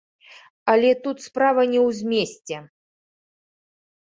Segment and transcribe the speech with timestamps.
[0.71, 2.57] Але тут справа не ў змесце.